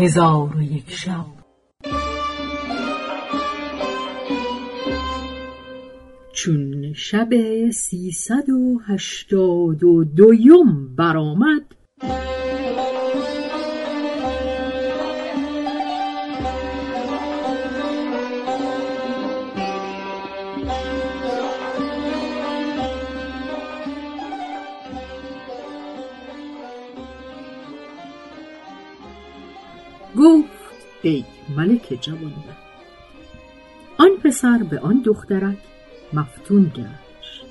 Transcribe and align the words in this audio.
هزار 0.00 0.56
و 0.56 0.62
یک 0.62 0.90
شب. 0.90 1.26
چون 6.32 6.92
شب 6.92 7.28
سیصد 7.70 8.50
و 8.50 8.80
هشتاد 8.86 9.84
و 9.84 10.04
دویم 10.04 10.96
برآمد 10.96 11.62
ای 31.02 31.24
ملک 31.56 31.98
جوان 32.00 32.34
آن 33.98 34.10
پسر 34.24 34.58
به 34.58 34.78
آن 34.78 35.02
دخترک 35.04 35.58
مفتون 36.12 36.72
گشت. 36.74 37.44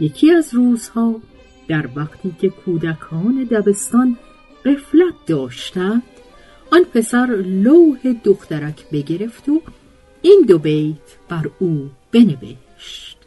یکی 0.00 0.30
از 0.30 0.54
روزها 0.54 1.20
در 1.68 1.88
وقتی 1.96 2.34
که 2.40 2.48
کودکان 2.48 3.44
دبستان 3.50 4.16
قفلت 4.64 5.14
داشتند 5.26 6.02
آن 6.72 6.84
پسر 6.94 7.26
لوح 7.46 8.12
دخترک 8.24 8.90
بگرفت 8.92 9.48
و 9.48 9.62
این 10.22 10.44
دو 10.48 10.58
بیت 10.58 11.16
بر 11.28 11.50
او 11.58 11.90
بنوشت. 12.12 13.18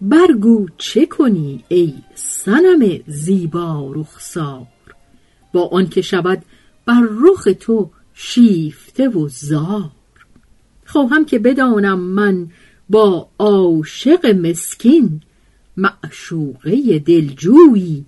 برگو 0.00 0.66
چه 0.78 1.06
کنی 1.06 1.64
ای 1.68 1.94
سنم 2.14 3.00
زیبا 3.06 3.92
رخسار؟ 3.94 4.66
با 5.52 5.68
آنکه 5.68 6.02
شود 6.02 6.42
بر 6.86 7.02
رخ 7.10 7.48
تو 7.60 7.90
شیفته 8.14 9.08
و 9.08 9.28
زار. 9.28 9.90
خواهم 10.86 11.24
که 11.24 11.38
بدانم 11.38 12.00
من 12.00 12.48
با 12.90 13.28
عاشق 13.38 14.26
مسکین 14.26 15.20
معشوقه 15.76 16.98
دلجویی 16.98 18.04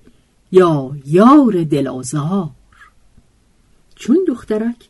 یا 0.53 0.97
یار 1.07 1.65
دلازار 1.65 2.51
چون 3.95 4.19
دخترک 4.29 4.89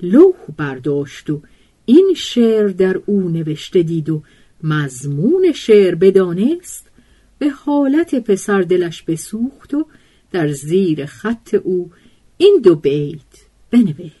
لوح 0.00 0.34
برداشت 0.56 1.30
و 1.30 1.42
این 1.84 2.14
شعر 2.16 2.68
در 2.68 3.00
او 3.06 3.28
نوشته 3.28 3.82
دید 3.82 4.10
و 4.10 4.22
مضمون 4.62 5.52
شعر 5.52 5.94
بدانست 5.94 6.90
به 7.38 7.50
حالت 7.50 8.14
پسر 8.14 8.60
دلش 8.60 9.02
بسوخت 9.02 9.74
و 9.74 9.86
در 10.32 10.48
زیر 10.52 11.06
خط 11.06 11.54
او 11.54 11.90
این 12.36 12.60
دو 12.64 12.76
بیت 12.76 13.20
بنوشت. 13.70 14.19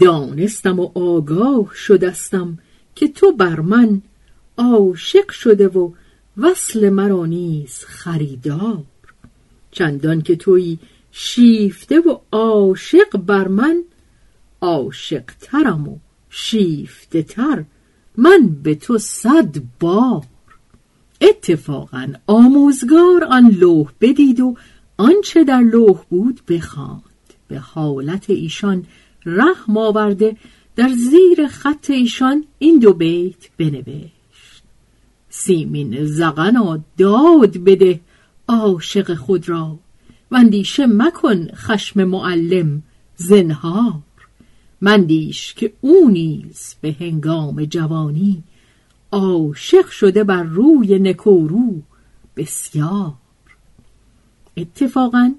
دانستم 0.00 0.80
و 0.80 0.90
آگاه 0.94 1.74
شدستم 1.74 2.58
که 2.94 3.08
تو 3.08 3.32
بر 3.32 3.60
من 3.60 4.02
عاشق 4.58 5.30
شده 5.30 5.68
و 5.68 5.92
وصل 6.36 6.88
مرا 6.88 7.26
نیز 7.26 7.84
خریدار. 7.84 8.84
چندان 9.70 10.22
که 10.22 10.36
توی 10.36 10.78
شیفته 11.12 12.00
و 12.00 12.18
عاشق 12.32 13.16
بر 13.16 13.48
من 13.48 13.84
عاشق 14.60 15.24
ترم 15.40 15.88
و 15.88 15.96
شیفته 16.30 17.22
تر 17.22 17.64
من 18.16 18.56
به 18.62 18.74
تو 18.74 18.98
صد 18.98 19.56
بار. 19.80 20.24
اتفاقا 21.20 22.12
آموزگار 22.26 23.24
آن 23.24 23.50
لوح 23.50 23.92
بدید 24.00 24.40
و 24.40 24.56
آنچه 24.96 25.44
در 25.44 25.60
لوح 25.60 26.04
بود 26.10 26.40
بخواند 26.48 27.02
به 27.48 27.58
حالت 27.58 28.30
ایشان 28.30 28.86
رحم 29.26 29.76
آورده 29.76 30.36
در 30.76 30.88
زیر 30.88 31.46
خط 31.46 31.90
ایشان 31.90 32.44
این 32.58 32.78
دو 32.78 32.92
بیت 32.92 33.48
بنوشت. 33.58 34.62
سیمین 35.30 36.04
زغنا 36.04 36.80
داد 36.98 37.58
بده 37.58 38.00
عاشق 38.48 39.14
خود 39.14 39.48
را 39.48 39.78
و 40.30 40.36
اندیشه 40.36 40.86
مکن 40.86 41.48
خشم 41.54 42.04
معلم 42.04 42.82
زنهار. 43.16 44.02
مندیش 44.80 45.54
که 45.54 45.72
او 45.80 46.08
نیز 46.10 46.74
به 46.80 46.96
هنگام 47.00 47.64
جوانی 47.64 48.42
عاشق 49.12 49.88
شده 49.88 50.24
بر 50.24 50.42
روی 50.42 50.98
نکورو 50.98 51.82
بسیار. 52.36 53.12
اتفاقا 54.56 55.34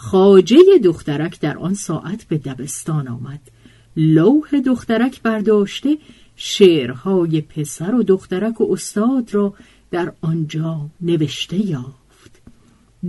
خاجه 0.00 0.78
دخترک 0.84 1.40
در 1.40 1.58
آن 1.58 1.74
ساعت 1.74 2.24
به 2.24 2.38
دبستان 2.38 3.08
آمد. 3.08 3.40
لوح 3.96 4.60
دخترک 4.66 5.22
برداشته 5.22 5.98
شعرهای 6.36 7.40
پسر 7.40 7.94
و 7.94 8.02
دخترک 8.02 8.60
و 8.60 8.72
استاد 8.72 9.34
را 9.34 9.54
در 9.90 10.12
آنجا 10.20 10.80
نوشته 11.00 11.66
یافت. 11.66 12.40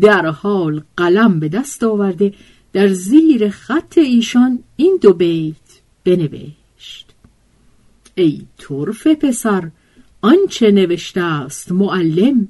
در 0.01 0.25
حال 0.25 0.83
قلم 0.97 1.39
به 1.39 1.49
دست 1.49 1.83
آورده 1.83 2.33
در 2.73 2.87
زیر 2.87 3.49
خط 3.49 3.97
ایشان 3.97 4.59
این 4.75 4.99
دو 5.01 5.13
بیت 5.13 5.55
بنوشت. 6.03 7.13
ای 8.15 8.41
طرف 8.57 9.07
پسر 9.07 9.71
آنچه 10.21 10.71
نوشته 10.71 11.21
است 11.21 11.71
معلم 11.71 12.47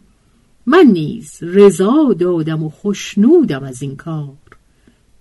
من 0.71 0.85
نیز 0.85 1.39
رضا 1.41 2.15
دادم 2.19 2.63
و 2.63 2.69
خوشنودم 2.69 3.63
از 3.63 3.81
این 3.81 3.95
کار. 3.95 4.37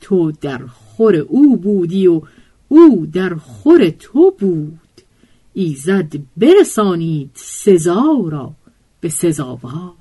تو 0.00 0.32
در 0.32 0.58
خور 0.66 1.16
او 1.16 1.56
بودی 1.56 2.06
و 2.06 2.22
او 2.68 3.06
در 3.12 3.34
خور 3.34 3.90
تو 3.90 4.34
بود. 4.38 4.78
ایزد 5.54 6.12
برسانید 6.36 7.30
سزا 7.34 8.28
را 8.30 8.52
به 9.00 9.08
سزاوار. 9.08 9.92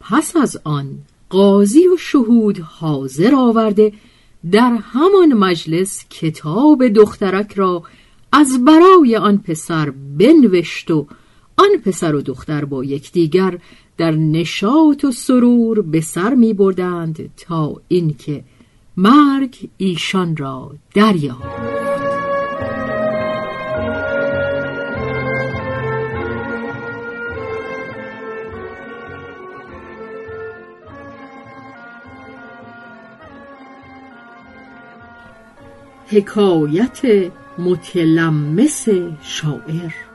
پس 0.00 0.36
از 0.36 0.60
آن 0.64 0.98
قاضی 1.30 1.88
و 1.88 1.96
شهود 1.96 2.58
حاضر 2.58 3.34
آورده 3.34 3.92
در 4.52 4.78
همان 4.82 5.34
مجلس 5.34 6.04
کتاب 6.10 6.88
دخترک 6.88 7.52
را 7.52 7.82
از 8.32 8.64
برای 8.64 9.16
آن 9.16 9.38
پسر 9.38 9.92
بنوشت 10.18 10.90
و 10.90 11.06
آن 11.58 11.68
پسر 11.84 12.14
و 12.14 12.22
دختر 12.22 12.64
با 12.64 12.84
یکدیگر 12.84 13.58
در 13.96 14.10
نشاط 14.10 15.04
و 15.04 15.12
سرور 15.12 15.82
به 15.82 16.00
سر 16.00 16.34
می 16.34 16.54
بردند 16.54 17.30
تا 17.36 17.80
اینکه 17.88 18.44
مرگ 18.96 19.68
ایشان 19.76 20.36
را 20.36 20.74
دریافت. 20.94 21.78
حکایت 36.10 37.30
متلمس 37.58 38.88
شاعر 39.22 40.07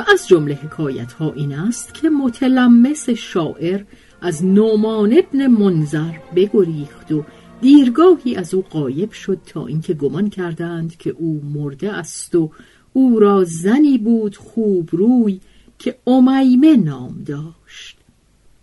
و 0.00 0.04
از 0.12 0.28
جمله 0.28 0.54
حکایت 0.54 1.12
ها 1.12 1.32
این 1.32 1.52
است 1.52 1.94
که 1.94 2.10
متلمس 2.10 3.10
شاعر 3.10 3.82
از 4.20 4.44
نومان 4.44 5.18
ابن 5.18 5.46
منظر 5.46 6.12
بگریخت 6.36 7.12
و 7.12 7.24
دیرگاهی 7.60 8.36
از 8.36 8.54
او 8.54 8.62
قایب 8.70 9.12
شد 9.12 9.38
تا 9.46 9.66
اینکه 9.66 9.94
گمان 9.94 10.30
کردند 10.30 10.96
که 10.96 11.10
او 11.10 11.42
مرده 11.54 11.92
است 11.92 12.34
و 12.34 12.50
او 12.92 13.20
را 13.20 13.44
زنی 13.44 13.98
بود 13.98 14.36
خوب 14.36 14.88
روی 14.92 15.40
که 15.78 15.98
امیمه 16.06 16.76
نام 16.76 17.22
داشت. 17.26 17.96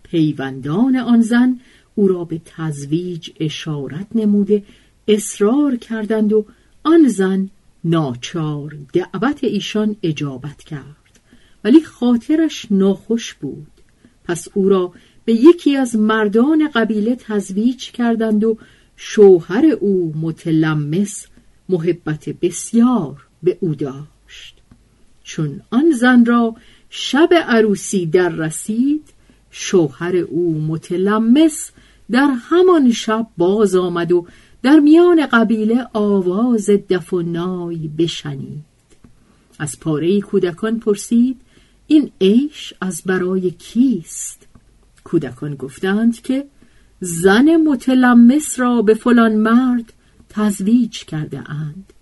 پیوندان 0.02 0.96
آن 0.96 1.20
زن 1.20 1.60
او 1.94 2.08
را 2.08 2.24
به 2.24 2.40
تزویج 2.44 3.30
اشارت 3.40 4.06
نموده 4.14 4.62
اصرار 5.08 5.76
کردند 5.76 6.32
و 6.32 6.44
آن 6.84 7.08
زن 7.08 7.50
ناچار 7.84 8.76
دعوت 8.92 9.44
ایشان 9.44 9.96
اجابت 10.02 10.64
کرد. 10.64 10.97
ولی 11.64 11.82
خاطرش 11.82 12.66
ناخوش 12.70 13.34
بود. 13.34 13.66
پس 14.24 14.48
او 14.54 14.68
را 14.68 14.92
به 15.24 15.32
یکی 15.32 15.76
از 15.76 15.96
مردان 15.96 16.68
قبیله 16.74 17.16
تزویج 17.16 17.90
کردند 17.90 18.44
و 18.44 18.58
شوهر 18.96 19.66
او 19.80 20.12
متلمس 20.16 21.26
محبت 21.68 22.28
بسیار 22.28 23.26
به 23.42 23.58
او 23.60 23.74
داشت. 23.74 24.54
چون 25.22 25.60
آن 25.70 25.90
زن 25.90 26.24
را 26.24 26.56
شب 26.90 27.28
عروسی 27.46 28.06
در 28.06 28.28
رسید 28.28 29.04
شوهر 29.50 30.16
او 30.16 30.60
متلمس 30.60 31.70
در 32.10 32.30
همان 32.40 32.92
شب 32.92 33.26
باز 33.36 33.76
آمد 33.76 34.12
و 34.12 34.26
در 34.62 34.78
میان 34.78 35.26
قبیله 35.26 35.86
آواز 35.92 36.70
دف 36.70 37.12
و 37.12 37.22
بشنید. 37.98 38.64
از 39.58 39.80
پاره 39.80 40.20
کودکان 40.20 40.80
پرسید 40.80 41.40
این 41.90 42.10
عیش 42.20 42.74
از 42.80 43.02
برای 43.06 43.50
کیست؟ 43.50 44.46
کودکان 45.04 45.54
گفتند 45.54 46.22
که 46.22 46.46
زن 47.00 47.56
متلمس 47.56 48.60
را 48.60 48.82
به 48.82 48.94
فلان 48.94 49.36
مرد 49.36 49.92
تزویج 50.28 51.04
کرده 51.04 51.50
اند. 51.50 51.92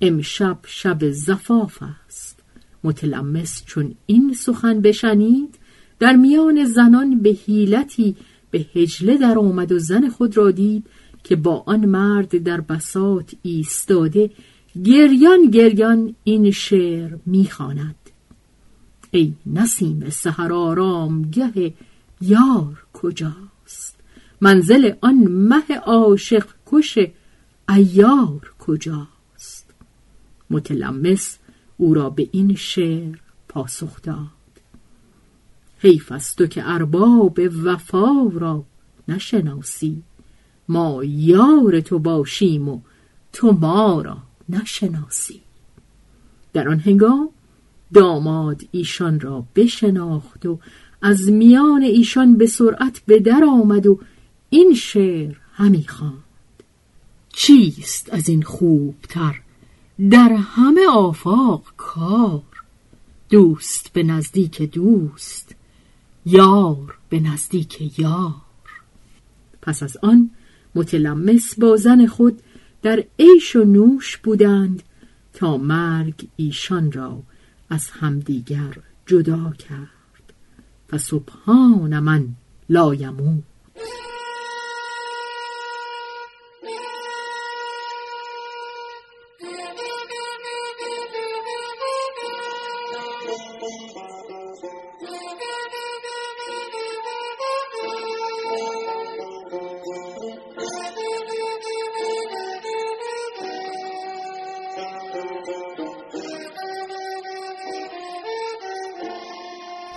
امشب 0.00 0.58
شب 0.66 1.10
زفاف 1.10 1.82
است. 2.06 2.40
متلمس 2.84 3.62
چون 3.66 3.94
این 4.06 4.34
سخن 4.34 4.80
بشنید 4.80 5.54
در 5.98 6.16
میان 6.16 6.64
زنان 6.64 7.18
به 7.18 7.30
حیلتی 7.30 8.16
به 8.50 8.66
هجله 8.74 9.18
در 9.18 9.38
آمد 9.38 9.72
و 9.72 9.78
زن 9.78 10.08
خود 10.08 10.36
را 10.36 10.50
دید 10.50 10.86
که 11.24 11.36
با 11.36 11.62
آن 11.66 11.84
مرد 11.86 12.42
در 12.42 12.60
بسات 12.60 13.34
ایستاده 13.42 14.30
گریان 14.84 15.50
گریان 15.50 16.14
این 16.24 16.50
شعر 16.50 17.10
می‌خواند. 17.26 18.01
ای 19.14 19.34
نسیم 19.46 20.10
سحر 20.10 20.52
آرام 20.52 21.22
گه 21.22 21.74
یار 22.20 22.84
کجاست؟ 22.92 23.96
منزل 24.40 24.92
آن 25.00 25.14
مه 25.14 25.76
عاشق 25.86 26.46
کش 26.66 26.98
ایار 27.68 28.54
کجاست؟ 28.58 29.74
متلمس 30.50 31.38
او 31.76 31.94
را 31.94 32.10
به 32.10 32.28
این 32.32 32.54
شعر 32.54 33.18
پاسخ 33.48 34.02
داد. 34.02 34.16
حیف 35.78 36.12
است 36.12 36.38
تو 36.38 36.46
که 36.46 36.62
ارباب 36.70 37.40
وفا 37.64 38.30
را 38.32 38.64
نشناسی. 39.08 40.02
ما 40.68 41.04
یار 41.04 41.80
تو 41.80 41.98
باشیم 41.98 42.68
و 42.68 42.80
تو 43.32 43.52
ما 43.52 44.02
را 44.02 44.16
نشناسی. 44.48 45.40
در 46.52 46.68
آن 46.68 46.78
هنگام 46.78 47.28
داماد 47.94 48.62
ایشان 48.70 49.20
را 49.20 49.44
بشناخت 49.56 50.46
و 50.46 50.58
از 51.02 51.30
میان 51.30 51.82
ایشان 51.82 52.36
به 52.36 52.46
سرعت 52.46 53.02
به 53.06 53.18
در 53.18 53.44
آمد 53.44 53.86
و 53.86 53.98
این 54.50 54.74
شعر 54.74 55.36
همی 55.52 55.84
خواند. 55.88 56.22
چیست 57.32 58.12
از 58.12 58.28
این 58.28 58.42
خوبتر؟ 58.42 59.40
در 60.10 60.32
همه 60.32 60.86
آفاق 60.90 61.62
کار. 61.76 62.42
دوست 63.30 63.92
به 63.92 64.02
نزدیک 64.02 64.62
دوست 64.62 65.54
یار 66.26 66.98
به 67.08 67.20
نزدیک 67.20 67.98
یار. 67.98 68.34
پس 69.62 69.82
از 69.82 69.96
آن 70.02 70.30
متلمس 70.74 71.58
با 71.58 71.76
زن 71.76 72.06
خود 72.06 72.42
در 72.82 73.04
عیش 73.18 73.56
و 73.56 73.64
نوش 73.64 74.16
بودند 74.16 74.82
تا 75.34 75.56
مرگ 75.56 76.28
ایشان 76.36 76.92
را 76.92 77.22
از 77.72 77.90
همدیگر 77.90 78.76
جدا 79.06 79.52
کرد 79.58 80.32
و 80.92 80.98
سبحان 80.98 81.98
من 81.98 82.28
لایمون 82.68 83.42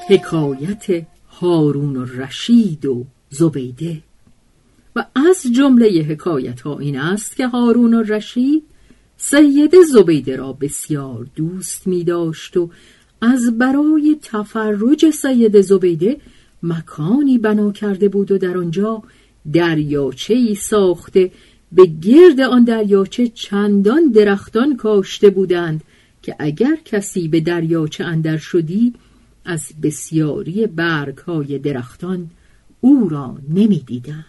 حکایت 0.08 1.06
هارون 1.30 1.96
و 1.98 2.06
رشید 2.06 2.86
و 2.86 3.06
زبیده. 3.30 4.02
و 4.96 5.06
از 5.16 5.46
جمله 5.56 6.02
حکایت 6.02 6.62
ها 6.62 6.80
این 6.80 7.00
است 7.00 7.36
که 7.36 7.48
هارون 7.48 7.94
و 7.94 8.04
رشید 8.04 8.64
سید 9.18 9.76
زبیده 9.94 10.36
را 10.36 10.54
بسیار 10.54 11.28
دوست 11.36 11.88
می 11.88 12.04
داشت 12.04 12.58
و 12.58 12.70
از 13.22 13.58
برای 13.58 14.18
تفرج 14.22 15.10
سید 15.10 15.62
زبیده 15.62 16.18
مکانی 16.64 17.38
بنا 17.38 17.72
کرده 17.72 18.10
بود 18.10 18.32
و 18.32 18.38
در 18.38 18.58
آنجا 18.58 19.04
دریاچه 19.54 20.34
ای 20.34 20.56
ساخته 20.56 21.32
به 21.72 21.86
گرد 21.86 22.40
آن 22.40 22.64
دریاچه 22.64 23.28
چندان 23.28 24.12
درختان 24.12 24.78
کاشته 24.78 25.30
بودند 25.30 25.84
که 26.22 26.36
اگر 26.40 26.78
کسی 26.86 27.28
به 27.28 27.40
دریاچه 27.40 28.04
اندر 28.04 28.38
شدی 28.38 28.94
از 29.46 29.62
بسیاری 29.84 30.68
برگ 30.68 31.18
های 31.18 31.60
درختان 31.60 32.30
او 32.82 33.10
را 33.10 33.38
نمی 33.50 33.84
دیدند. 33.88 34.26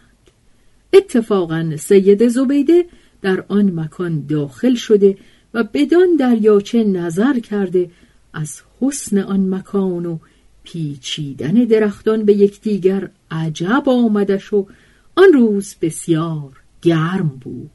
اتفاقا 0.93 1.73
سید 1.79 2.29
زبیده 2.29 2.85
در 3.23 3.45
آن 3.49 3.81
مکان 3.81 4.27
داخل 4.27 4.75
شده 4.75 5.19
و 5.55 5.65
بدان 5.65 6.17
دریاچه 6.19 6.85
نظر 6.85 7.39
کرده 7.39 7.91
از 8.33 8.61
حسن 8.81 9.19
آن 9.19 9.55
مکان 9.55 10.07
و 10.07 10.19
پیچیدن 10.63 11.53
درختان 11.53 12.25
به 12.25 12.33
یکدیگر 12.33 13.11
عجب 13.31 13.83
آمدش 13.87 14.53
و 14.53 14.67
آن 15.17 15.33
روز 15.33 15.75
بسیار 15.83 16.53
گرم 16.83 17.39
بود 17.41 17.71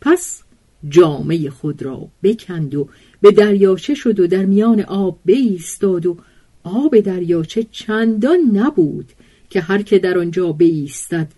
پس 0.00 0.42
جامعه 0.88 1.50
خود 1.50 1.82
را 1.82 2.08
بکند 2.22 2.74
و 2.74 2.88
به 3.20 3.30
دریاچه 3.30 3.94
شد 3.94 4.20
و 4.20 4.26
در 4.26 4.44
میان 4.44 4.80
آب 4.80 5.18
بایستاد 5.26 6.06
و 6.06 6.16
آب 6.64 7.00
دریاچه 7.00 7.66
چندان 7.70 8.38
نبود 8.52 9.12
که 9.50 9.60
هر 9.60 9.82
که 9.82 9.98
در 9.98 10.18
آنجا 10.18 10.52
بایستد 10.52 11.28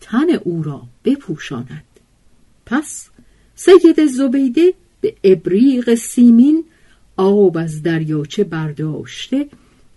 تن 0.00 0.30
او 0.44 0.62
را 0.62 0.82
بپوشاند. 1.04 1.84
پس 2.66 3.08
سید 3.54 4.06
زبیده 4.06 4.74
به 5.00 5.14
ابریق 5.24 5.94
سیمین 5.94 6.64
آب 7.16 7.58
از 7.58 7.82
دریاچه 7.82 8.44
برداشته 8.44 9.46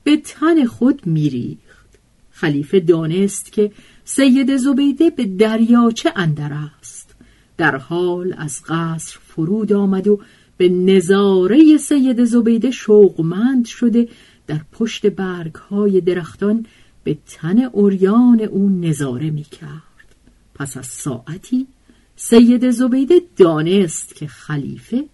به 0.03 0.17
تن 0.17 0.65
خود 0.65 1.07
میریخت. 1.07 1.99
خلیفه 2.31 2.79
دانست 2.79 3.51
که 3.51 3.71
سید 4.05 4.57
زبیده 4.57 5.09
به 5.09 5.25
دریاچه 5.25 6.13
اندر 6.15 6.51
است. 6.79 7.15
در 7.57 7.75
حال 7.75 8.35
از 8.37 8.61
قصر 8.67 9.17
فرود 9.27 9.73
آمد 9.73 10.07
و 10.07 10.19
به 10.57 10.69
نظاره 10.69 11.77
سید 11.77 12.23
زبیده 12.23 12.71
شوقمند 12.71 13.65
شده 13.65 14.07
در 14.47 14.61
پشت 14.71 15.05
برگ 15.05 15.55
های 15.55 16.01
درختان 16.01 16.65
به 17.03 17.17
تن 17.27 17.59
اوریان 17.59 18.41
او 18.41 18.69
نظاره 18.69 19.29
می 19.29 19.43
کرد. 19.43 20.15
پس 20.55 20.77
از 20.77 20.85
ساعتی 20.85 21.67
سید 22.15 22.71
زبیده 22.71 23.21
دانست 23.37 24.15
که 24.15 24.27
خلیفه 24.27 25.05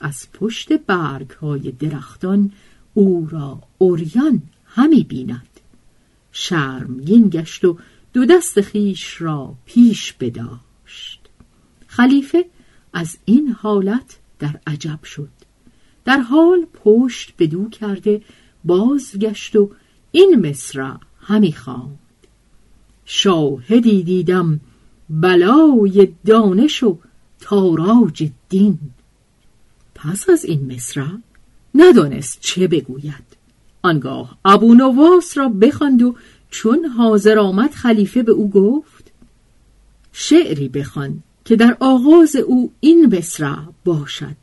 از 0.00 0.32
پشت 0.32 0.72
برگ 0.72 1.30
های 1.30 1.72
درختان 1.72 2.52
او 2.94 3.28
را 3.30 3.62
اوریان 3.78 4.42
همی 4.64 5.04
بیند. 5.04 5.46
شرمگین 6.32 7.28
گشت 7.28 7.64
و 7.64 7.78
دو 8.12 8.24
دست 8.24 8.60
خیش 8.60 9.20
را 9.20 9.54
پیش 9.66 10.12
بداشت. 10.12 11.20
خلیفه 11.86 12.44
از 12.92 13.18
این 13.24 13.48
حالت 13.48 14.18
در 14.38 14.60
عجب 14.66 15.04
شد. 15.04 15.28
در 16.04 16.18
حال 16.18 16.66
پشت 16.84 17.34
بدو 17.38 17.68
کرده 17.68 18.22
بازگشت 18.64 19.56
و 19.56 19.70
این 20.12 20.48
مصرع 20.48 20.96
همی 21.20 21.52
خواند. 21.52 21.98
شاهدی 23.04 24.02
دیدم 24.02 24.60
بلای 25.10 26.08
دانش 26.26 26.82
و 26.82 26.98
تاراج 27.40 28.30
دین. 28.48 28.78
پس 29.94 30.30
از 30.30 30.44
این 30.44 30.74
مصرع 30.74 31.08
ندانست 31.74 32.40
چه 32.40 32.68
بگوید. 32.68 33.24
آنگاه 33.82 34.38
ابو 34.44 34.74
نواس 34.74 35.38
را 35.38 35.48
بخواند 35.48 36.02
و 36.02 36.14
چون 36.50 36.84
حاضر 36.84 37.38
آمد 37.38 37.70
خلیفه 37.70 38.22
به 38.22 38.32
او 38.32 38.50
گفت 38.50 39.12
شعری 40.12 40.68
بخوان 40.68 41.22
که 41.44 41.56
در 41.56 41.76
آغاز 41.80 42.36
او 42.36 42.72
این 42.80 43.16
مصرع 43.16 43.58
باشد. 43.84 44.36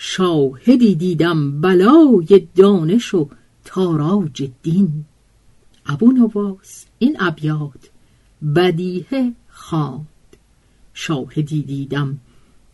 شاهدی 0.00 0.94
دیدم 0.94 1.60
بلای 1.60 2.48
دانش 2.56 3.14
و 3.14 3.28
تاراج 3.64 4.50
دین. 4.62 5.04
ابو 5.86 6.12
نواس 6.12 6.84
این 6.98 7.16
ابیات 7.20 7.90
بدیه 8.54 9.32
خواند. 9.48 10.06
شاهدی 10.94 11.62
دیدم 11.62 12.18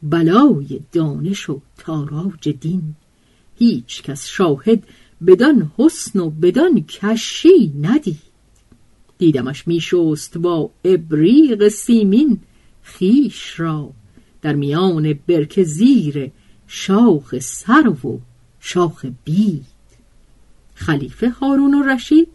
بلای 0.02 0.80
دانش 0.92 1.50
و 1.50 1.60
تاراج 1.78 2.48
دین. 2.48 2.94
هیچ 3.58 4.02
کس 4.02 4.26
شاهد 4.26 4.82
بدان 5.26 5.72
حسن 5.76 6.20
و 6.20 6.30
بدان 6.30 6.84
کشی 6.84 7.72
ندید. 7.80 8.34
دیدمش 9.18 9.68
میشست 9.68 10.38
با 10.38 10.70
ابریق 10.84 11.68
سیمین 11.68 12.40
خیش 12.82 13.60
را. 13.60 13.90
در 14.42 14.54
میان 14.54 15.12
برک 15.26 15.62
زیر 15.62 16.32
شاخ 16.66 17.38
سرو 17.38 18.10
و 18.10 18.18
شاخ 18.60 19.06
بید. 19.24 19.64
خلیفه 20.74 21.28
هارون 21.28 21.74
و 21.74 21.82
رشید 21.82 22.28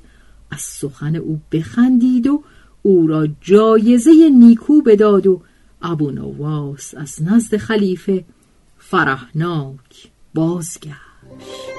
از 0.52 0.62
سخن 0.62 1.16
او 1.16 1.40
بخندید 1.52 2.28
و 2.28 2.44
او 2.82 3.08
را 3.08 3.28
جایزه 3.42 4.12
نیکو 4.40 4.82
بداد 4.82 5.28
و 5.28 5.42
ابو 5.82 6.12
نواس 6.12 6.96
از 6.96 7.24
نزد 7.24 7.58
خلیفه 7.58 8.26
فرحناک 8.78 10.12
بازگشت. 10.34 11.79